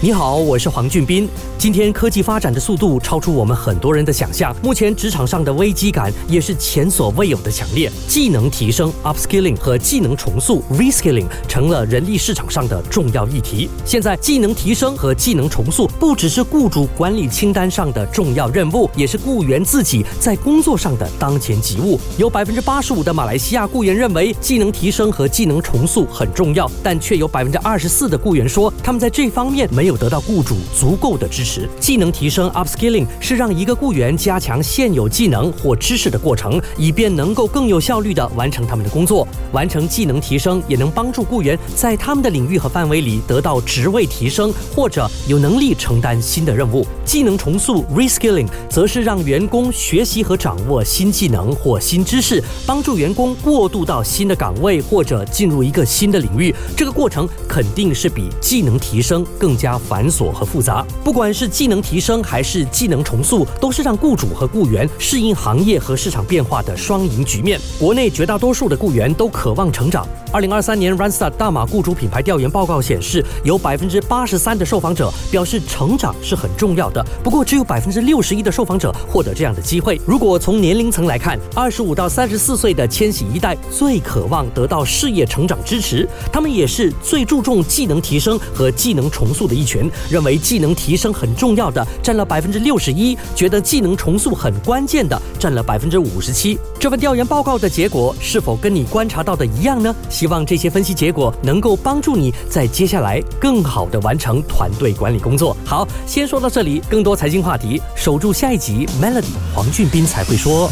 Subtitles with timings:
[0.00, 1.28] 你好，我是黄俊斌。
[1.58, 7.90] 今天科技发展的速度超出我们很多人的想象，目前职场上的危机感也是前所未有的强烈。
[8.06, 13.68] 技能提升 （upskilling） 和技能重塑 （reskilling） 成了人力市场上的重要议题。
[13.84, 21.98] 现在，技能提升和技能重塑不只是雇主管理清单上的重要任务，也是雇员自己在工作上的当前急务。
[22.16, 31.68] 有百分之八十五的马来西亚雇员认为技能提升和技能重塑很重要，但却有百分之二十四的雇员说他们在这方面没有得到雇主足够的支持。
[31.80, 39.26] 技能提升 （upskilling） 是让一个雇员加强现有技能或知识的过程，以便能够更有效率地完成他们的工作。
[39.52, 46.86] 完成技能提升也能帮助雇员在他们的领域和范围里得到职位提升，或者有能力承担新的任务。
[47.04, 56.54] 技能重塑 （reskilling） 则是让员工学习和掌握新技能或新知识，帮助员工过渡到新的岗位或者进入一个新的领域。
[56.76, 60.84] 这个过程肯定是比技能提升更加繁琐和复杂。
[61.04, 67.60] 不管是技能提升还是技能重塑，都是让雇主和雇员适应行业和市场变化的双赢局面。
[67.78, 70.06] 国内绝大多数的雇员都渴望成长。
[70.30, 77.02] 二零二三年 Ranstad 大马雇主品牌调研报告显示，有百分之八十三的受访者表示成长是很重要的。
[77.24, 79.98] 不过，只有百分之六十一的受访者获得这样的机会。
[80.04, 91.28] 如果从年龄层来看，二十五到三十四岁的千禧一代最渴望得到事业成长支持，他们也是最注重技能提升和技能重塑的一群，认为技能提升很。
[91.38, 96.58] 重要的占了百分之六十一，觉得技能重塑很关键的占了百分之五十七。
[96.80, 99.94] 这份调研报告的结果是否跟你观察到的一样呢？
[100.10, 105.56] 希望这些分析结果能够帮助你在接下来更好的完成团队管理工作。
[105.64, 108.88] 好，先说到这里，更多财经话题，守住下一集。
[109.00, 110.68] Melody 黄俊斌才会说。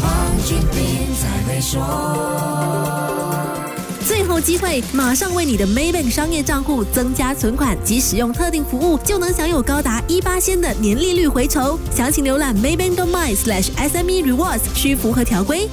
[4.39, 11.79] 机会，马上为你的 Maybank 商业账户增加存款及使用特定服务，就能享有高达一八仙的年利率回酬。
[11.95, 15.69] 详情浏览 Maybank.my/SME Rewards，需符合条规。